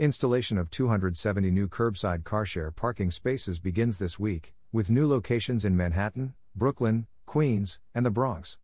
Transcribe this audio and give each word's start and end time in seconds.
Installation 0.00 0.56
of 0.56 0.70
270 0.70 1.50
new 1.50 1.68
curbside 1.68 2.22
carshare 2.22 2.74
parking 2.74 3.10
spaces 3.10 3.58
begins 3.58 3.98
this 3.98 4.18
week, 4.18 4.54
with 4.72 4.88
new 4.88 5.06
locations 5.06 5.62
in 5.62 5.76
Manhattan, 5.76 6.32
Brooklyn, 6.56 7.06
Queens, 7.26 7.80
and 7.94 8.06
the 8.06 8.10
Bronx. 8.10 8.56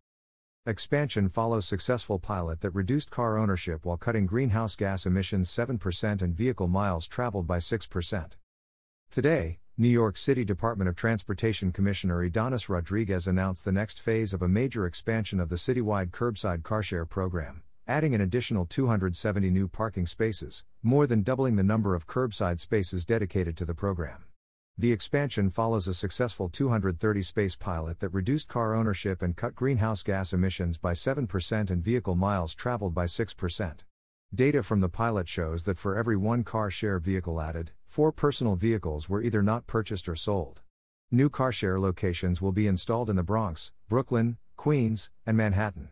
Expansion 0.65 1.29
follows 1.29 1.67
successful 1.67 2.17
pilot 2.17 2.61
that 2.61 2.71
reduced 2.71 3.11
car 3.11 3.37
ownership 3.37 3.85
while 3.85 3.97
cutting 3.97 4.25
greenhouse 4.25 4.75
gas 4.75 5.05
emissions 5.05 5.47
7% 5.51 6.23
and 6.23 6.35
vehicle 6.35 6.67
miles 6.67 7.05
traveled 7.05 7.45
by 7.45 7.59
6%. 7.59 8.31
Today, 9.11 9.59
New 9.77 9.89
York 9.89 10.17
City 10.17 10.43
Department 10.43 10.89
of 10.89 10.95
Transportation 10.95 11.71
Commissioner 11.71 12.27
Ydanis 12.27 12.67
Rodriguez 12.67 13.27
announced 13.27 13.63
the 13.63 13.71
next 13.71 14.01
phase 14.01 14.33
of 14.33 14.41
a 14.41 14.47
major 14.47 14.87
expansion 14.87 15.39
of 15.39 15.49
the 15.49 15.55
citywide 15.55 16.09
curbside 16.09 16.63
carshare 16.63 17.07
program, 17.07 17.61
adding 17.87 18.13
an 18.13 18.21
additional 18.21 18.65
270 18.65 19.49
new 19.49 19.67
parking 19.67 20.05
spaces, 20.05 20.65
more 20.83 21.07
than 21.07 21.23
doubling 21.23 21.55
the 21.55 21.63
number 21.63 21.95
of 21.95 22.05
curbside 22.05 22.59
spaces 22.59 23.05
dedicated 23.05 23.55
to 23.55 23.63
the 23.63 23.73
program. 23.73 24.25
The 24.77 24.91
expansion 24.91 25.49
follows 25.49 25.87
a 25.87 25.93
successful 25.93 26.49
230 26.49 27.21
space 27.21 27.55
pilot 27.55 27.99
that 27.99 28.09
reduced 28.09 28.47
car 28.47 28.75
ownership 28.75 29.21
and 29.21 29.35
cut 29.35 29.55
greenhouse 29.55 30.03
gas 30.03 30.33
emissions 30.33 30.77
by 30.77 30.93
7% 30.93 31.71
and 31.71 31.83
vehicle 31.83 32.15
miles 32.15 32.53
traveled 32.53 32.93
by 32.93 33.05
6%. 33.05 33.79
Data 34.35 34.61
from 34.61 34.81
the 34.81 34.89
pilot 34.89 35.27
shows 35.27 35.63
that 35.63 35.77
for 35.77 35.95
every 35.95 36.17
one 36.17 36.43
car 36.43 36.69
share 36.69 36.99
vehicle 36.99 37.41
added, 37.41 37.71
four 37.85 38.11
personal 38.11 38.55
vehicles 38.55 39.07
were 39.07 39.23
either 39.23 39.41
not 39.41 39.65
purchased 39.65 40.09
or 40.09 40.15
sold. 40.15 40.61
New 41.09 41.29
car 41.29 41.53
share 41.53 41.79
locations 41.79 42.41
will 42.41 42.51
be 42.51 42.67
installed 42.67 43.09
in 43.09 43.15
the 43.15 43.23
Bronx, 43.23 43.71
Brooklyn, 43.87 44.37
Queens, 44.57 45.09
and 45.25 45.37
Manhattan. 45.37 45.89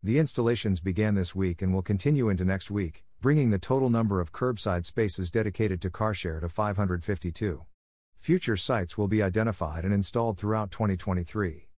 The 0.00 0.20
installations 0.20 0.78
began 0.78 1.16
this 1.16 1.34
week 1.34 1.60
and 1.60 1.74
will 1.74 1.82
continue 1.82 2.28
into 2.28 2.44
next 2.44 2.70
week, 2.70 3.04
bringing 3.20 3.50
the 3.50 3.58
total 3.58 3.90
number 3.90 4.20
of 4.20 4.32
curbside 4.32 4.86
spaces 4.86 5.28
dedicated 5.28 5.82
to 5.82 5.90
car 5.90 6.14
share 6.14 6.38
to 6.38 6.48
552. 6.48 7.64
Future 8.16 8.56
sites 8.56 8.96
will 8.96 9.08
be 9.08 9.24
identified 9.24 9.84
and 9.84 9.92
installed 9.92 10.38
throughout 10.38 10.70
2023. 10.70 11.68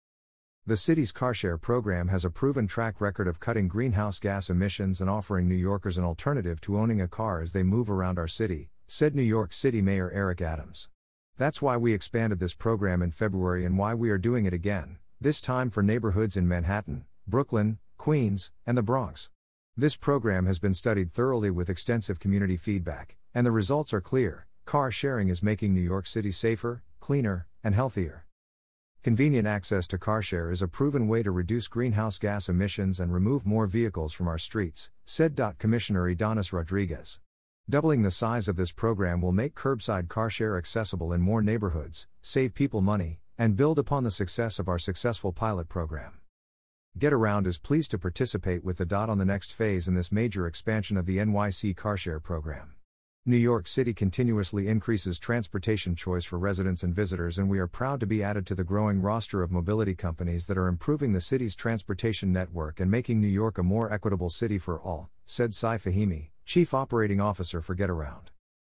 The 0.67 0.77
city's 0.77 1.11
carshare 1.11 1.59
program 1.59 2.09
has 2.09 2.23
a 2.23 2.29
proven 2.29 2.67
track 2.67 3.01
record 3.01 3.27
of 3.27 3.39
cutting 3.39 3.67
greenhouse 3.67 4.19
gas 4.19 4.51
emissions 4.51 5.01
and 5.01 5.09
offering 5.09 5.47
New 5.47 5.55
Yorkers 5.55 5.97
an 5.97 6.03
alternative 6.03 6.61
to 6.61 6.77
owning 6.77 7.01
a 7.01 7.07
car 7.07 7.41
as 7.41 7.53
they 7.53 7.63
move 7.63 7.89
around 7.89 8.19
our 8.19 8.27
city, 8.27 8.69
said 8.85 9.15
New 9.15 9.23
York 9.23 9.51
City 9.51 9.81
Mayor 9.81 10.11
Eric 10.11 10.41
Adams. 10.41 10.89
That's 11.39 11.59
why 11.59 11.75
we 11.77 11.91
expanded 11.91 12.39
this 12.39 12.53
program 12.53 13.01
in 13.01 13.09
February 13.09 13.65
and 13.65 13.79
why 13.79 13.95
we 13.95 14.11
are 14.11 14.19
doing 14.19 14.45
it 14.45 14.53
again, 14.53 14.99
this 15.19 15.41
time 15.41 15.71
for 15.71 15.81
neighborhoods 15.81 16.37
in 16.37 16.47
Manhattan, 16.47 17.05
Brooklyn, 17.27 17.79
Queens, 18.01 18.49
and 18.65 18.75
the 18.75 18.81
Bronx. 18.81 19.29
This 19.77 19.95
program 19.95 20.47
has 20.47 20.57
been 20.57 20.73
studied 20.73 21.13
thoroughly 21.13 21.51
with 21.51 21.69
extensive 21.69 22.19
community 22.19 22.57
feedback, 22.57 23.15
and 23.35 23.45
the 23.45 23.51
results 23.51 23.93
are 23.93 24.01
clear. 24.01 24.47
Car 24.65 24.89
sharing 24.89 25.29
is 25.29 25.43
making 25.43 25.71
New 25.71 25.81
York 25.81 26.07
City 26.07 26.31
safer, 26.31 26.81
cleaner, 26.99 27.45
and 27.63 27.75
healthier. 27.75 28.25
Convenient 29.03 29.47
access 29.47 29.85
to 29.85 29.99
car 29.99 30.23
share 30.23 30.49
is 30.49 30.63
a 30.63 30.67
proven 30.67 31.07
way 31.07 31.21
to 31.21 31.29
reduce 31.29 31.67
greenhouse 31.67 32.17
gas 32.17 32.49
emissions 32.49 32.99
and 32.99 33.13
remove 33.13 33.45
more 33.45 33.67
vehicles 33.67 34.13
from 34.13 34.27
our 34.27 34.39
streets, 34.39 34.89
said. 35.05 35.39
Commissioner 35.59 36.11
Ydanis 36.11 36.51
Rodriguez. 36.51 37.19
Doubling 37.69 38.01
the 38.01 38.09
size 38.09 38.47
of 38.47 38.55
this 38.55 38.71
program 38.71 39.21
will 39.21 39.31
make 39.31 39.53
curbside 39.53 40.09
car 40.09 40.31
share 40.31 40.57
accessible 40.57 41.13
in 41.13 41.21
more 41.21 41.43
neighborhoods, 41.43 42.07
save 42.23 42.55
people 42.55 42.81
money, 42.81 43.19
and 43.37 43.55
build 43.55 43.77
upon 43.77 44.03
the 44.03 44.09
success 44.09 44.57
of 44.57 44.67
our 44.67 44.79
successful 44.79 45.31
pilot 45.31 45.69
program. 45.69 46.20
Getaround 46.99 47.47
is 47.47 47.57
pleased 47.57 47.89
to 47.91 47.97
participate 47.97 48.65
with 48.65 48.77
the 48.77 48.85
DOT 48.85 49.09
on 49.09 49.17
the 49.17 49.25
next 49.25 49.53
phase 49.53 49.87
in 49.87 49.95
this 49.95 50.11
major 50.11 50.45
expansion 50.45 50.97
of 50.97 51.05
the 51.05 51.19
NYC 51.19 51.75
car 51.75 51.95
share 51.95 52.19
program. 52.19 52.75
New 53.25 53.37
York 53.37 53.65
City 53.65 53.93
continuously 53.93 54.67
increases 54.67 55.17
transportation 55.17 55.95
choice 55.95 56.25
for 56.25 56.37
residents 56.37 56.83
and 56.83 56.93
visitors, 56.93 57.37
and 57.37 57.49
we 57.49 57.59
are 57.59 57.67
proud 57.67 58.01
to 58.01 58.05
be 58.05 58.21
added 58.21 58.45
to 58.45 58.55
the 58.55 58.65
growing 58.65 59.01
roster 59.01 59.41
of 59.41 59.51
mobility 59.51 59.95
companies 59.95 60.47
that 60.47 60.57
are 60.57 60.67
improving 60.67 61.13
the 61.13 61.21
city's 61.21 61.55
transportation 61.55 62.33
network 62.33 62.79
and 62.79 62.91
making 62.91 63.21
New 63.21 63.27
York 63.27 63.57
a 63.57 63.63
more 63.63 63.91
equitable 63.91 64.29
city 64.29 64.57
for 64.57 64.79
all, 64.81 65.09
said 65.23 65.53
Sai 65.53 65.77
Fahimi, 65.77 66.31
Chief 66.45 66.73
Operating 66.73 67.21
Officer 67.21 67.61
for 67.61 67.73
Getaround. 67.73 68.30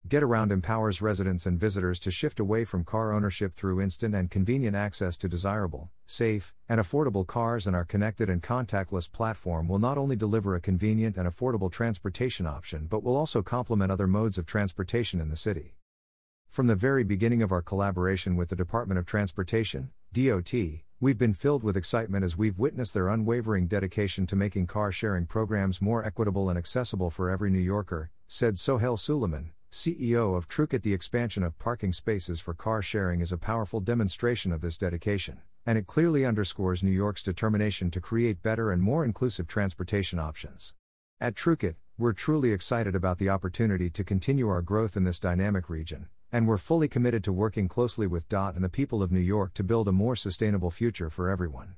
Getaround 0.07 0.51
empowers 0.51 1.01
residents 1.01 1.47
and 1.47 1.59
visitors 1.59 1.99
to 2.01 2.11
shift 2.11 2.39
away 2.39 2.63
from 2.63 2.83
car 2.83 3.11
ownership 3.11 3.55
through 3.55 3.81
instant 3.81 4.13
and 4.13 4.29
convenient 4.29 4.75
access 4.75 5.17
to 5.17 5.27
desirable, 5.27 5.89
safe, 6.05 6.53
and 6.69 6.79
affordable 6.79 7.25
cars, 7.25 7.65
and 7.65 7.75
our 7.75 7.85
connected 7.85 8.29
and 8.29 8.43
contactless 8.43 9.11
platform 9.11 9.67
will 9.67 9.79
not 9.79 9.97
only 9.97 10.15
deliver 10.15 10.53
a 10.53 10.61
convenient 10.61 11.17
and 11.17 11.27
affordable 11.27 11.71
transportation 11.71 12.45
option 12.45 12.85
but 12.85 13.01
will 13.01 13.17
also 13.17 13.41
complement 13.41 13.91
other 13.91 14.05
modes 14.05 14.37
of 14.37 14.45
transportation 14.45 15.19
in 15.19 15.29
the 15.29 15.35
city. 15.35 15.73
From 16.51 16.67
the 16.67 16.75
very 16.75 17.03
beginning 17.03 17.41
of 17.41 17.51
our 17.51 17.63
collaboration 17.63 18.35
with 18.35 18.49
the 18.49 18.55
Department 18.55 18.99
of 18.99 19.07
Transportation, 19.07 19.89
DOT, 20.13 20.53
we've 20.99 21.17
been 21.17 21.33
filled 21.33 21.63
with 21.63 21.75
excitement 21.75 22.23
as 22.23 22.37
we've 22.37 22.59
witnessed 22.59 22.93
their 22.93 23.09
unwavering 23.09 23.65
dedication 23.65 24.27
to 24.27 24.35
making 24.35 24.67
car 24.67 24.91
sharing 24.91 25.25
programs 25.25 25.81
more 25.81 26.05
equitable 26.05 26.47
and 26.47 26.59
accessible 26.59 27.09
for 27.09 27.31
every 27.31 27.49
New 27.49 27.57
Yorker, 27.57 28.11
said 28.27 28.59
Sohail 28.59 28.97
Suleiman, 28.97 29.51
CEO 29.71 30.37
of 30.37 30.47
Trukit, 30.47 30.83
the 30.83 30.93
expansion 30.93 31.43
of 31.43 31.59
parking 31.59 31.91
spaces 31.91 32.39
for 32.39 32.53
car 32.53 32.81
sharing 32.81 33.21
is 33.21 33.31
a 33.31 33.37
powerful 33.37 33.79
demonstration 33.79 34.51
of 34.51 34.61
this 34.61 34.77
dedication, 34.77 35.41
and 35.65 35.77
it 35.77 35.87
clearly 35.87 36.25
underscores 36.25 36.83
New 36.83 36.91
York's 36.91 37.23
determination 37.23 37.91
to 37.91 37.99
create 37.99 38.41
better 38.41 38.71
and 38.71 38.81
more 38.81 39.03
inclusive 39.03 39.47
transportation 39.47 40.19
options. 40.19 40.73
At 41.19 41.35
Trukit, 41.35 41.75
we're 41.97 42.13
truly 42.13 42.51
excited 42.51 42.95
about 42.95 43.17
the 43.17 43.29
opportunity 43.29 43.89
to 43.89 44.03
continue 44.03 44.49
our 44.49 44.61
growth 44.61 44.95
in 44.95 45.03
this 45.03 45.19
dynamic 45.19 45.69
region, 45.69 46.07
and 46.31 46.47
we're 46.47 46.57
fully 46.57 46.87
committed 46.87 47.23
to 47.23 47.33
working 47.33 47.67
closely 47.67 48.07
with 48.07 48.29
DOT 48.29 48.55
and 48.55 48.63
the 48.63 48.69
people 48.69 49.01
of 49.01 49.11
New 49.11 49.19
York 49.19 49.53
to 49.53 49.63
build 49.63 49.87
a 49.87 49.93
more 49.93 50.15
sustainable 50.15 50.71
future 50.71 51.09
for 51.09 51.29
everyone. 51.29 51.75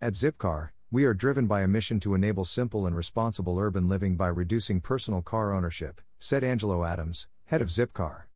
At 0.00 0.14
Zipcar, 0.14 0.70
we 0.94 1.04
are 1.04 1.12
driven 1.12 1.48
by 1.48 1.62
a 1.62 1.66
mission 1.66 1.98
to 1.98 2.14
enable 2.14 2.44
simple 2.44 2.86
and 2.86 2.94
responsible 2.94 3.58
urban 3.58 3.88
living 3.88 4.14
by 4.14 4.28
reducing 4.28 4.80
personal 4.80 5.20
car 5.20 5.52
ownership, 5.52 6.00
said 6.20 6.44
Angelo 6.44 6.84
Adams, 6.84 7.26
head 7.46 7.60
of 7.60 7.66
Zipcar. 7.66 8.26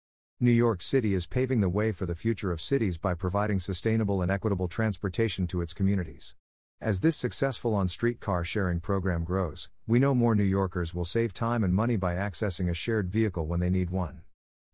New 0.41 0.51
York 0.51 0.83
City 0.83 1.15
is 1.15 1.29
paving 1.29 1.61
the 1.61 1.69
way 1.69 1.93
for 1.93 2.05
the 2.05 2.17
future 2.17 2.51
of 2.51 2.61
cities 2.61 2.99
by 2.99 3.15
providing 3.15 3.61
sustainable 3.61 4.23
and 4.23 4.29
equitable 4.33 4.67
transportation 4.67 5.47
to 5.47 5.61
its 5.61 5.73
communities. 5.73 6.35
As 6.81 7.01
this 7.01 7.15
successful 7.15 7.77
on 7.77 7.87
street 7.87 8.19
car 8.19 8.43
sharing 8.43 8.81
program 8.81 9.23
grows, 9.23 9.71
we 9.87 10.01
know 10.01 10.13
more 10.13 10.35
New 10.35 10.43
Yorkers 10.43 10.93
will 10.93 11.05
save 11.05 11.33
time 11.33 11.63
and 11.63 11.73
money 11.73 11.95
by 11.95 12.17
accessing 12.17 12.69
a 12.69 12.75
shared 12.75 13.09
vehicle 13.09 13.47
when 13.47 13.61
they 13.61 13.71
need 13.71 13.91
one. 13.91 14.23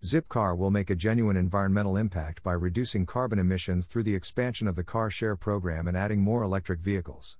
Zipcar 0.02 0.56
will 0.56 0.70
make 0.70 0.88
a 0.88 0.94
genuine 0.94 1.36
environmental 1.36 1.98
impact 1.98 2.42
by 2.42 2.54
reducing 2.54 3.04
carbon 3.04 3.38
emissions 3.38 3.88
through 3.88 4.04
the 4.04 4.14
expansion 4.14 4.68
of 4.68 4.74
the 4.74 4.84
car 4.84 5.10
share 5.10 5.36
program 5.36 5.86
and 5.86 5.98
adding 5.98 6.22
more 6.22 6.42
electric 6.42 6.80
vehicles. 6.80 7.36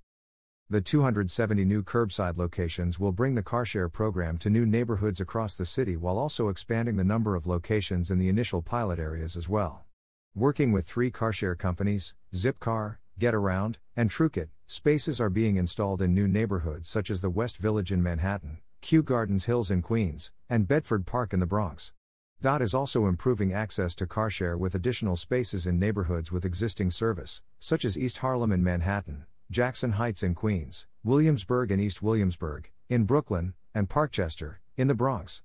The 0.70 0.80
270 0.80 1.62
new 1.66 1.82
curbside 1.82 2.38
locations 2.38 2.98
will 2.98 3.12
bring 3.12 3.34
the 3.34 3.42
carshare 3.42 3.92
program 3.92 4.38
to 4.38 4.48
new 4.48 4.64
neighborhoods 4.64 5.20
across 5.20 5.58
the 5.58 5.66
city 5.66 5.94
while 5.94 6.16
also 6.16 6.48
expanding 6.48 6.96
the 6.96 7.04
number 7.04 7.36
of 7.36 7.46
locations 7.46 8.10
in 8.10 8.18
the 8.18 8.30
initial 8.30 8.62
pilot 8.62 8.98
areas 8.98 9.36
as 9.36 9.46
well. 9.46 9.84
Working 10.34 10.72
with 10.72 10.86
three 10.86 11.10
carshare 11.10 11.56
companies, 11.56 12.14
Zipcar, 12.32 12.96
Getaround, 13.20 13.74
and 13.94 14.08
Trukit, 14.08 14.48
spaces 14.66 15.20
are 15.20 15.28
being 15.28 15.56
installed 15.56 16.00
in 16.00 16.14
new 16.14 16.26
neighborhoods 16.26 16.88
such 16.88 17.10
as 17.10 17.20
the 17.20 17.28
West 17.28 17.58
Village 17.58 17.92
in 17.92 18.02
Manhattan, 18.02 18.56
Kew 18.80 19.02
Gardens 19.02 19.44
Hills 19.44 19.70
in 19.70 19.82
Queens, 19.82 20.32
and 20.48 20.66
Bedford 20.66 21.04
Park 21.04 21.34
in 21.34 21.40
the 21.40 21.46
Bronx. 21.46 21.92
DOT 22.40 22.62
is 22.62 22.72
also 22.72 23.04
improving 23.04 23.52
access 23.52 23.94
to 23.96 24.06
carshare 24.06 24.58
with 24.58 24.74
additional 24.74 25.16
spaces 25.16 25.66
in 25.66 25.78
neighborhoods 25.78 26.32
with 26.32 26.46
existing 26.46 26.90
service, 26.90 27.42
such 27.58 27.84
as 27.84 27.98
East 27.98 28.18
Harlem 28.18 28.50
in 28.50 28.64
Manhattan, 28.64 29.26
Jackson 29.50 29.92
Heights 29.92 30.22
in 30.22 30.34
Queens, 30.34 30.86
Williamsburg 31.04 31.70
and 31.70 31.80
East 31.80 32.02
Williamsburg, 32.02 32.70
in 32.88 33.04
Brooklyn, 33.04 33.52
and 33.74 33.88
Parkchester, 33.88 34.56
in 34.76 34.88
the 34.88 34.94
Bronx. 34.94 35.42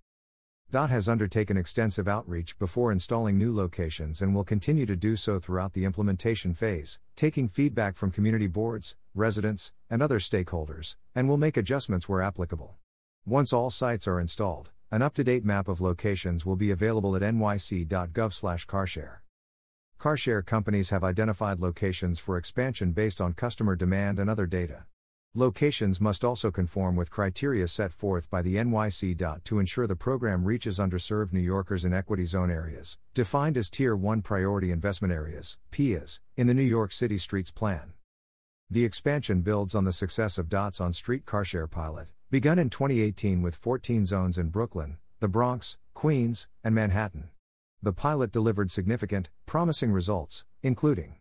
DOT 0.72 0.90
has 0.90 1.10
undertaken 1.10 1.58
extensive 1.58 2.08
outreach 2.08 2.58
before 2.60 2.92
installing 2.92 3.38
new 3.38 3.54
locations 3.54 4.22
and 4.22 4.34
will 4.34 4.44
continue 4.44 4.86
to 4.86 4.96
do 4.96 5.16
so 5.16 5.40
throughout 5.40 5.74
the 5.74 5.84
implementation 5.84 6.54
phase, 6.54 6.98
taking 7.16 7.48
feedback 7.48 7.96
from 7.96 8.12
community 8.12 8.48
boards, 8.48 8.96
residents, 9.14 9.74
and 9.90 10.02
other 10.02 10.20
stakeholders, 10.20 10.96
and 11.14 11.28
will 11.28 11.38
make 11.38 11.58
adjustments 11.58 12.08
where 12.08 12.22
applicable. 12.22 12.78
Once 13.26 13.52
all 13.52 13.70
sites 13.70 14.08
are 14.08 14.20
installed, 14.20 14.72
an 14.92 15.02
up-to-date 15.02 15.44
map 15.44 15.68
of 15.68 15.82
locations 15.82 16.46
will 16.46 16.56
be 16.56 16.72
available 16.72 17.16
at 17.16 17.22
nyc.gov/carshare. 17.22 19.18
Carshare 20.00 20.46
companies 20.46 20.92
have 20.92 21.04
identified 21.04 21.60
locations 21.60 22.20
for 22.20 22.38
expansion 22.38 22.94
based 22.94 23.20
on 23.20 23.34
customer 23.34 23.76
demand 23.76 24.18
and 24.18 24.30
other 24.30 24.46
data. 24.46 24.86
Locations 25.36 26.00
must 26.00 26.24
also 26.24 26.50
conform 26.52 26.96
with 26.96 27.12
criteria 27.12 27.68
set 27.68 27.92
forth 27.92 28.30
by 28.30 28.42
the 28.42 28.56
NYC. 28.56 29.44
to 29.44 29.60
ensure 29.60 29.88
the 29.88 29.98
program 29.98 30.46
reaches 30.46 30.80
underserved 30.80 31.34
New 31.34 31.42
Yorkers 31.42 31.84
in 31.84 31.94
equity 31.94 32.24
zone 32.24 32.50
areas, 32.50 32.98
defined 33.14 33.58
as 33.58 33.70
Tier 33.70 33.94
1 33.94 34.22
Priority 34.22 34.72
Investment 34.72 35.14
Areas, 35.14 35.58
PIAs, 35.70 36.22
in 36.38 36.48
the 36.48 36.54
New 36.54 36.62
York 36.62 36.94
City 36.94 37.18
Streets 37.18 37.52
Plan. 37.52 37.92
The 38.70 38.86
expansion 38.86 39.42
builds 39.42 39.76
on 39.76 39.84
the 39.84 39.92
success 39.92 40.38
of 40.38 40.48
DOT's 40.48 40.80
on 40.80 40.94
street 40.94 41.26
carshare 41.26 41.70
pilot, 41.70 42.08
begun 42.32 42.58
in 42.58 42.70
2018 42.70 43.42
with 43.42 43.54
14 43.54 44.06
zones 44.06 44.38
in 44.38 44.48
Brooklyn, 44.48 44.98
the 45.20 45.28
Bronx, 45.28 45.78
Queens, 45.94 46.48
and 46.64 46.74
Manhattan. 46.74 47.32
The 47.82 47.94
pilot 47.94 48.34
delivered 48.34 48.72
significant, 48.72 49.30
promising 49.46 49.94
results, 49.94 50.44
including 50.62 51.16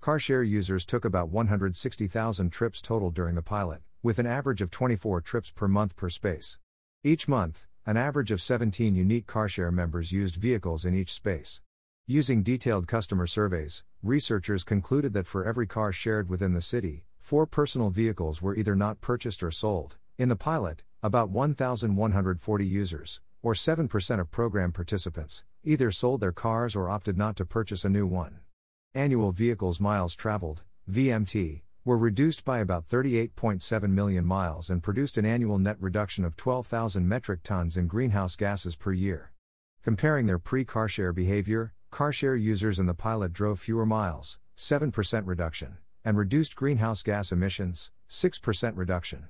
Carshare 0.00 0.48
users 0.48 0.86
took 0.86 1.04
about 1.04 1.28
160,000 1.28 2.50
trips 2.50 2.80
total 2.80 3.10
during 3.10 3.34
the 3.34 3.42
pilot, 3.42 3.82
with 4.00 4.20
an 4.20 4.26
average 4.26 4.60
of 4.60 4.70
24 4.70 5.20
trips 5.22 5.50
per 5.50 5.66
month 5.66 5.96
per 5.96 6.08
space. 6.08 6.56
Each 7.02 7.26
month, 7.26 7.66
an 7.84 7.96
average 7.96 8.30
of 8.30 8.40
17 8.40 8.94
unique 8.94 9.26
Carshare 9.26 9.72
members 9.72 10.12
used 10.12 10.36
vehicles 10.36 10.84
in 10.84 10.94
each 10.94 11.12
space. 11.12 11.60
Using 12.06 12.44
detailed 12.44 12.86
customer 12.86 13.26
surveys, 13.26 13.82
researchers 14.04 14.62
concluded 14.62 15.12
that 15.14 15.26
for 15.26 15.44
every 15.44 15.66
car 15.66 15.90
shared 15.90 16.28
within 16.28 16.52
the 16.52 16.60
city, 16.60 17.06
four 17.18 17.44
personal 17.44 17.90
vehicles 17.90 18.40
were 18.40 18.54
either 18.54 18.76
not 18.76 19.00
purchased 19.00 19.42
or 19.42 19.50
sold. 19.50 19.96
In 20.16 20.28
the 20.28 20.36
pilot, 20.36 20.84
about 21.02 21.30
1,140 21.30 22.64
users, 22.64 23.20
or 23.42 23.54
7% 23.54 24.20
of 24.20 24.30
program 24.30 24.70
participants, 24.70 25.42
either 25.64 25.90
sold 25.90 26.20
their 26.20 26.32
cars 26.32 26.74
or 26.74 26.88
opted 26.88 27.16
not 27.16 27.36
to 27.36 27.44
purchase 27.44 27.84
a 27.84 27.88
new 27.88 28.06
one. 28.06 28.40
Annual 28.94 29.32
vehicles 29.32 29.80
miles 29.80 30.14
traveled, 30.14 30.64
VMT, 30.90 31.62
were 31.84 31.98
reduced 31.98 32.44
by 32.44 32.60
about 32.60 32.86
38.7 32.88 33.90
million 33.90 34.24
miles 34.24 34.70
and 34.70 34.82
produced 34.82 35.18
an 35.18 35.24
annual 35.24 35.58
net 35.58 35.76
reduction 35.80 36.24
of 36.24 36.36
12,000 36.36 37.08
metric 37.08 37.40
tons 37.42 37.76
in 37.76 37.86
greenhouse 37.86 38.36
gases 38.36 38.76
per 38.76 38.92
year. 38.92 39.32
Comparing 39.82 40.26
their 40.26 40.38
pre 40.38 40.64
carshare 40.64 41.14
behavior, 41.14 41.74
carshare 41.90 42.40
users 42.40 42.78
in 42.78 42.86
the 42.86 42.94
pilot 42.94 43.32
drove 43.32 43.58
fewer 43.58 43.86
miles, 43.86 44.38
7% 44.56 45.26
reduction, 45.26 45.78
and 46.04 46.16
reduced 46.16 46.54
greenhouse 46.54 47.02
gas 47.02 47.32
emissions, 47.32 47.90
6% 48.08 48.76
reduction. 48.76 49.28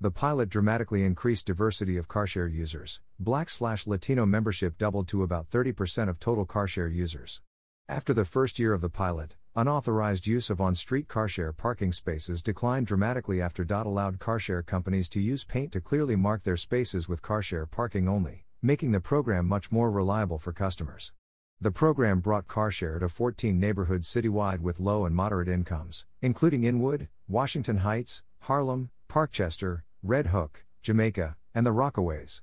The 0.00 0.12
pilot 0.12 0.48
dramatically 0.48 1.04
increased 1.04 1.46
diversity 1.46 1.96
of 1.96 2.06
carshare 2.06 2.52
users. 2.52 3.00
Black 3.18 3.50
slash 3.50 3.84
Latino 3.84 4.24
membership 4.26 4.78
doubled 4.78 5.08
to 5.08 5.24
about 5.24 5.50
30% 5.50 6.08
of 6.08 6.20
total 6.20 6.46
carshare 6.46 6.94
users. 6.94 7.42
After 7.88 8.14
the 8.14 8.24
first 8.24 8.60
year 8.60 8.72
of 8.72 8.80
the 8.80 8.88
pilot, 8.88 9.34
Unauthorized 9.56 10.24
use 10.24 10.50
of 10.50 10.60
on 10.60 10.76
street 10.76 11.08
carshare 11.08 11.56
parking 11.56 11.92
spaces 11.92 12.44
declined 12.44 12.86
dramatically 12.86 13.42
after 13.42 13.64
DOT 13.64 13.86
allowed 13.86 14.20
carshare 14.20 14.64
companies 14.64 15.08
to 15.08 15.20
use 15.20 15.42
paint 15.42 15.72
to 15.72 15.80
clearly 15.80 16.14
mark 16.14 16.44
their 16.44 16.56
spaces 16.56 17.08
with 17.08 17.20
carshare 17.20 17.68
parking 17.68 18.06
only, 18.06 18.44
making 18.62 18.92
the 18.92 19.00
program 19.00 19.46
much 19.46 19.72
more 19.72 19.90
reliable 19.90 20.38
for 20.38 20.52
customers. 20.52 21.12
The 21.60 21.72
program 21.72 22.20
brought 22.20 22.46
carshare 22.46 23.00
to 23.00 23.08
14 23.08 23.58
neighborhoods 23.58 24.06
citywide 24.06 24.60
with 24.60 24.78
low 24.78 25.04
and 25.04 25.16
moderate 25.16 25.48
incomes, 25.48 26.06
including 26.22 26.62
Inwood, 26.62 27.08
Washington 27.26 27.78
Heights, 27.78 28.22
Harlem, 28.42 28.90
Parkchester, 29.08 29.82
Red 30.08 30.28
Hook, 30.28 30.64
Jamaica, 30.80 31.36
and 31.54 31.66
the 31.66 31.70
Rockaways. 31.70 32.40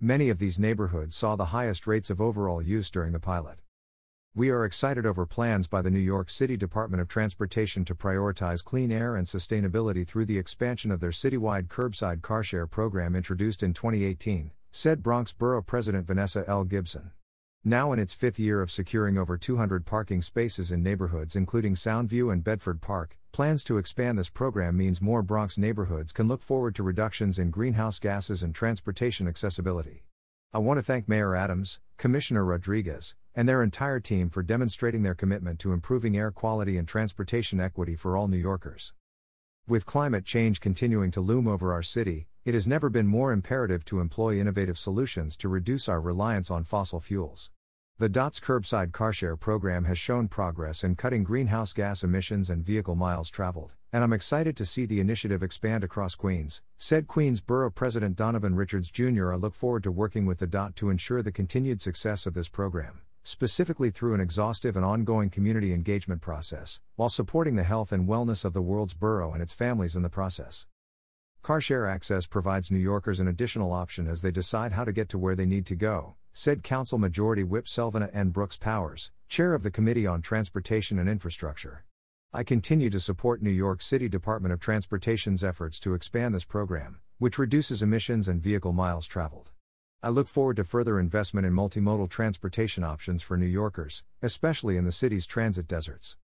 Many 0.00 0.28
of 0.28 0.38
these 0.38 0.56
neighborhoods 0.56 1.16
saw 1.16 1.34
the 1.34 1.46
highest 1.46 1.84
rates 1.84 2.10
of 2.10 2.20
overall 2.20 2.62
use 2.62 2.92
during 2.92 3.10
the 3.10 3.18
pilot. 3.18 3.58
We 4.36 4.50
are 4.50 4.64
excited 4.64 5.04
over 5.04 5.26
plans 5.26 5.66
by 5.66 5.82
the 5.82 5.90
New 5.90 5.98
York 5.98 6.30
City 6.30 6.56
Department 6.56 7.00
of 7.00 7.08
Transportation 7.08 7.84
to 7.86 7.94
prioritize 7.96 8.62
clean 8.62 8.92
air 8.92 9.16
and 9.16 9.26
sustainability 9.26 10.06
through 10.06 10.26
the 10.26 10.38
expansion 10.38 10.92
of 10.92 11.00
their 11.00 11.10
citywide 11.10 11.66
curbside 11.66 12.20
carshare 12.20 12.70
program 12.70 13.16
introduced 13.16 13.64
in 13.64 13.74
2018, 13.74 14.52
said 14.70 15.02
Bronx 15.02 15.32
Borough 15.32 15.60
President 15.60 16.06
Vanessa 16.06 16.44
L. 16.46 16.62
Gibson. 16.62 17.10
Now 17.64 17.92
in 17.92 17.98
its 17.98 18.14
fifth 18.14 18.38
year 18.38 18.62
of 18.62 18.70
securing 18.70 19.18
over 19.18 19.36
200 19.36 19.84
parking 19.84 20.22
spaces 20.22 20.70
in 20.70 20.80
neighborhoods 20.80 21.34
including 21.34 21.74
Soundview 21.74 22.32
and 22.32 22.44
Bedford 22.44 22.80
Park, 22.80 23.18
plans 23.32 23.64
to 23.64 23.78
expand 23.78 24.16
this 24.16 24.30
program 24.30 24.76
means 24.76 25.02
more 25.02 25.22
Bronx 25.22 25.58
neighborhoods 25.58 26.12
can 26.12 26.28
look 26.28 26.40
forward 26.40 26.76
to 26.76 26.84
reductions 26.84 27.36
in 27.36 27.50
greenhouse 27.50 27.98
gases 27.98 28.44
and 28.44 28.54
transportation 28.54 29.26
accessibility. 29.26 30.04
I 30.52 30.58
want 30.58 30.78
to 30.78 30.84
thank 30.84 31.08
Mayor 31.08 31.34
Adams, 31.34 31.80
Commissioner 31.96 32.44
Rodriguez, 32.44 33.16
and 33.34 33.48
their 33.48 33.62
entire 33.62 33.98
team 33.98 34.30
for 34.30 34.44
demonstrating 34.44 35.02
their 35.02 35.16
commitment 35.16 35.58
to 35.58 35.72
improving 35.72 36.16
air 36.16 36.30
quality 36.30 36.76
and 36.76 36.86
transportation 36.86 37.58
equity 37.58 37.96
for 37.96 38.16
all 38.16 38.28
New 38.28 38.38
Yorkers. 38.38 38.94
With 39.66 39.84
climate 39.84 40.24
change 40.24 40.60
continuing 40.60 41.10
to 41.10 41.20
loom 41.20 41.48
over 41.48 41.72
our 41.72 41.82
city, 41.82 42.28
it 42.48 42.54
has 42.54 42.66
never 42.66 42.88
been 42.88 43.06
more 43.06 43.30
imperative 43.30 43.84
to 43.84 44.00
employ 44.00 44.40
innovative 44.40 44.78
solutions 44.78 45.36
to 45.36 45.50
reduce 45.50 45.86
our 45.86 46.00
reliance 46.00 46.50
on 46.50 46.64
fossil 46.64 46.98
fuels. 46.98 47.50
The 47.98 48.08
DOT's 48.08 48.40
curbside 48.40 48.90
carshare 48.90 49.38
program 49.38 49.84
has 49.84 49.98
shown 49.98 50.28
progress 50.28 50.82
in 50.82 50.96
cutting 50.96 51.24
greenhouse 51.24 51.74
gas 51.74 52.02
emissions 52.02 52.48
and 52.48 52.64
vehicle 52.64 52.94
miles 52.94 53.28
traveled, 53.28 53.74
and 53.92 54.02
I'm 54.02 54.14
excited 54.14 54.56
to 54.56 54.64
see 54.64 54.86
the 54.86 54.98
initiative 54.98 55.42
expand 55.42 55.84
across 55.84 56.14
Queens, 56.14 56.62
said 56.78 57.06
Queens 57.06 57.42
Borough 57.42 57.70
President 57.70 58.16
Donovan 58.16 58.54
Richards 58.54 58.90
Jr. 58.90 59.34
I 59.34 59.36
look 59.36 59.52
forward 59.52 59.82
to 59.82 59.92
working 59.92 60.24
with 60.24 60.38
the 60.38 60.46
DOT 60.46 60.74
to 60.76 60.88
ensure 60.88 61.22
the 61.22 61.30
continued 61.30 61.82
success 61.82 62.24
of 62.24 62.32
this 62.32 62.48
program, 62.48 63.02
specifically 63.24 63.90
through 63.90 64.14
an 64.14 64.22
exhaustive 64.22 64.74
and 64.74 64.86
ongoing 64.86 65.28
community 65.28 65.74
engagement 65.74 66.22
process, 66.22 66.80
while 66.96 67.10
supporting 67.10 67.56
the 67.56 67.62
health 67.64 67.92
and 67.92 68.08
wellness 68.08 68.46
of 68.46 68.54
the 68.54 68.62
world's 68.62 68.94
borough 68.94 69.34
and 69.34 69.42
its 69.42 69.52
families 69.52 69.94
in 69.94 70.02
the 70.02 70.08
process. 70.08 70.64
Carshare 71.48 71.90
Access 71.90 72.26
provides 72.26 72.70
New 72.70 72.78
Yorkers 72.78 73.20
an 73.20 73.28
additional 73.28 73.72
option 73.72 74.06
as 74.06 74.20
they 74.20 74.30
decide 74.30 74.72
how 74.72 74.84
to 74.84 74.92
get 74.92 75.08
to 75.08 75.16
where 75.16 75.34
they 75.34 75.46
need 75.46 75.64
to 75.64 75.74
go, 75.74 76.14
said 76.30 76.62
Council 76.62 76.98
Majority 76.98 77.42
Whip 77.42 77.64
Selvena 77.64 78.10
N. 78.12 78.28
Brooks 78.28 78.58
Powers, 78.58 79.12
chair 79.30 79.54
of 79.54 79.62
the 79.62 79.70
Committee 79.70 80.06
on 80.06 80.20
Transportation 80.20 80.98
and 80.98 81.08
Infrastructure. 81.08 81.86
I 82.34 82.42
continue 82.42 82.90
to 82.90 83.00
support 83.00 83.40
New 83.40 83.48
York 83.48 83.80
City 83.80 84.10
Department 84.10 84.52
of 84.52 84.60
Transportation's 84.60 85.42
efforts 85.42 85.80
to 85.80 85.94
expand 85.94 86.34
this 86.34 86.44
program, 86.44 87.00
which 87.16 87.38
reduces 87.38 87.82
emissions 87.82 88.28
and 88.28 88.42
vehicle 88.42 88.74
miles 88.74 89.06
traveled. 89.06 89.52
I 90.02 90.10
look 90.10 90.28
forward 90.28 90.56
to 90.56 90.64
further 90.64 91.00
investment 91.00 91.46
in 91.46 91.54
multimodal 91.54 92.10
transportation 92.10 92.84
options 92.84 93.22
for 93.22 93.38
New 93.38 93.46
Yorkers, 93.46 94.04
especially 94.20 94.76
in 94.76 94.84
the 94.84 94.92
city's 94.92 95.24
transit 95.24 95.66
deserts. 95.66 96.18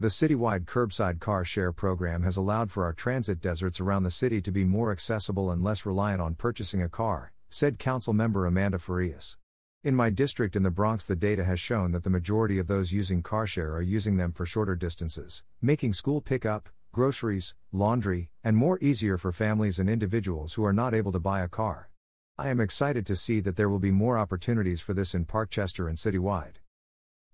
The 0.00 0.06
citywide 0.06 0.64
curbside 0.66 1.18
car 1.18 1.44
share 1.44 1.72
program 1.72 2.22
has 2.22 2.36
allowed 2.36 2.70
for 2.70 2.84
our 2.84 2.92
transit 2.92 3.40
deserts 3.40 3.80
around 3.80 4.04
the 4.04 4.12
city 4.12 4.40
to 4.42 4.52
be 4.52 4.62
more 4.62 4.92
accessible 4.92 5.50
and 5.50 5.60
less 5.64 5.84
reliant 5.84 6.20
on 6.20 6.36
purchasing 6.36 6.80
a 6.80 6.88
car, 6.88 7.32
said 7.48 7.80
Council 7.80 8.12
Member 8.12 8.46
Amanda 8.46 8.78
Farias. 8.78 9.38
In 9.82 9.96
my 9.96 10.08
district 10.08 10.54
in 10.54 10.62
the 10.62 10.70
Bronx, 10.70 11.04
the 11.04 11.16
data 11.16 11.42
has 11.42 11.58
shown 11.58 11.90
that 11.90 12.04
the 12.04 12.10
majority 12.10 12.60
of 12.60 12.68
those 12.68 12.92
using 12.92 13.24
carshare 13.24 13.72
are 13.72 13.82
using 13.82 14.18
them 14.18 14.30
for 14.30 14.46
shorter 14.46 14.76
distances, 14.76 15.42
making 15.60 15.94
school 15.94 16.20
pickup, 16.20 16.68
groceries, 16.92 17.56
laundry, 17.72 18.30
and 18.44 18.56
more 18.56 18.78
easier 18.80 19.16
for 19.16 19.32
families 19.32 19.80
and 19.80 19.90
individuals 19.90 20.54
who 20.54 20.64
are 20.64 20.72
not 20.72 20.94
able 20.94 21.10
to 21.10 21.18
buy 21.18 21.40
a 21.40 21.48
car. 21.48 21.90
I 22.38 22.50
am 22.50 22.60
excited 22.60 23.04
to 23.06 23.16
see 23.16 23.40
that 23.40 23.56
there 23.56 23.68
will 23.68 23.80
be 23.80 23.90
more 23.90 24.16
opportunities 24.16 24.80
for 24.80 24.94
this 24.94 25.12
in 25.12 25.24
Parkchester 25.24 25.88
and 25.88 25.98
citywide. 25.98 26.58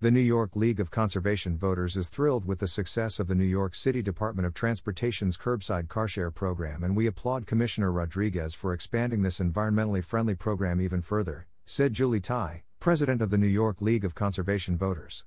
The 0.05 0.11
New 0.11 0.21
York 0.21 0.55
League 0.55 0.81
of 0.81 0.91
Conservation 0.91 1.57
Voters 1.57 1.97
is 1.97 2.11
thrilled 2.11 2.45
with 2.45 2.59
the 2.59 2.69
success 2.69 3.19
of 3.19 3.27
the 3.27 3.35
New 3.35 3.43
York 3.43 3.75
City 3.75 4.03
Department 4.03 4.45
of 4.45 4.53
Transportation's 4.53 5.39
curbside 5.39 5.87
carshare 5.87 6.35
program 6.35 6.85
and 6.85 6.95
we 6.95 7.07
applaud 7.07 7.47
Commissioner 7.47 7.91
Rodriguez 7.91 8.53
for 8.53 8.75
expanding 8.75 9.23
this 9.23 9.39
environmentally 9.39 10.05
friendly 10.05 10.35
program 10.35 10.79
even 10.79 11.01
further, 11.01 11.47
said 11.65 11.95
Julie 11.95 12.21
Tighe, 12.21 12.61
president 12.81 13.23
of 13.23 13.31
the 13.31 13.39
New 13.39 13.47
York 13.47 13.81
League 13.81 14.05
of 14.05 14.15
Conservation 14.15 14.77
Voters. 14.77 15.25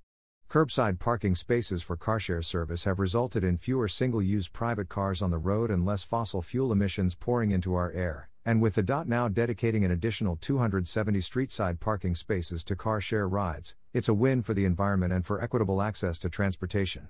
Curbside 0.47 0.99
parking 0.99 1.33
spaces 1.33 1.81
for 1.81 1.97
carshare 1.97 2.45
service 2.45 2.83
have 2.83 2.99
resulted 2.99 3.43
in 3.43 3.57
fewer 3.57 3.87
single 3.87 4.21
use 4.21 4.47
private 4.47 4.89
cars 4.89 5.23
on 5.23 5.31
the 5.31 5.39
road 5.39 5.71
and 5.71 5.87
less 5.87 6.03
fossil 6.03 6.43
fuel 6.43 6.71
emissions 6.71 7.15
pouring 7.15 7.49
into 7.49 7.73
our 7.73 7.91
air, 7.93 8.29
and 8.47 8.61
with 8.61 8.75
the 8.75 8.81
DOT 8.81 9.09
now 9.09 9.27
dedicating 9.27 9.83
an 9.83 9.91
additional 9.91 10.37
270 10.37 11.19
street-side 11.19 11.81
parking 11.81 12.15
spaces 12.15 12.63
to 12.63 12.77
car 12.77 13.01
share 13.01 13.27
rides, 13.27 13.75
it's 13.93 14.07
a 14.07 14.13
win 14.13 14.41
for 14.41 14.53
the 14.53 14.63
environment 14.63 15.11
and 15.11 15.25
for 15.25 15.43
equitable 15.43 15.81
access 15.81 16.17
to 16.17 16.29
transportation. 16.29 17.09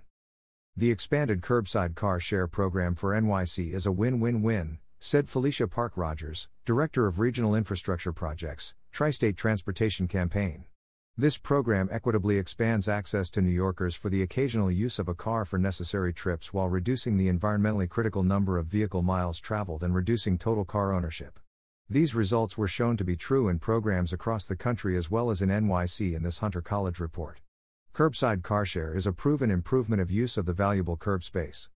The 0.75 0.89
expanded 0.89 1.41
curbside 1.41 1.93
car 1.93 2.19
share 2.19 2.47
program 2.47 2.95
for 2.95 3.11
NYC 3.11 3.71
is 3.71 3.85
a 3.85 3.91
win-win-win, 3.91 4.79
said 4.97 5.29
Felicia 5.29 5.67
Park 5.67 5.93
Rogers, 5.95 6.49
Director 6.65 7.05
of 7.05 7.19
Regional 7.19 7.53
Infrastructure 7.53 8.11
Projects, 8.11 8.73
Tri-State 8.91 9.37
Transportation 9.37 10.07
Campaign. 10.07 10.65
This 11.19 11.39
program 11.39 11.89
equitably 11.91 12.37
expands 12.37 12.87
access 12.87 13.27
to 13.31 13.41
New 13.41 13.49
Yorkers 13.49 13.95
for 13.95 14.07
the 14.07 14.21
occasional 14.21 14.69
use 14.69 14.99
of 14.99 15.07
a 15.07 15.15
car 15.15 15.45
for 15.45 15.57
necessary 15.57 16.13
trips 16.13 16.53
while 16.53 16.69
reducing 16.69 17.17
the 17.17 17.27
environmentally 17.27 17.89
critical 17.89 18.21
number 18.21 18.59
of 18.59 18.67
vehicle 18.67 19.01
miles 19.01 19.39
traveled 19.39 19.83
and 19.83 19.95
reducing 19.95 20.37
total 20.37 20.63
car 20.63 20.93
ownership. 20.93 21.39
These 21.89 22.13
results 22.13 22.55
were 22.55 22.67
shown 22.67 22.97
to 22.97 23.03
be 23.03 23.15
true 23.15 23.49
in 23.49 23.57
programs 23.57 24.13
across 24.13 24.45
the 24.45 24.55
country 24.55 24.95
as 24.95 25.09
well 25.09 25.31
as 25.31 25.41
in 25.41 25.49
NYC 25.49 26.15
in 26.15 26.21
this 26.21 26.37
Hunter 26.37 26.61
College 26.61 26.99
report. 26.99 27.41
Curbside 27.95 28.43
carshare 28.43 28.95
is 28.95 29.07
a 29.07 29.11
proven 29.11 29.49
improvement 29.49 30.03
of 30.03 30.11
use 30.11 30.37
of 30.37 30.45
the 30.45 30.53
valuable 30.53 30.97
curb 30.97 31.23
space. 31.23 31.67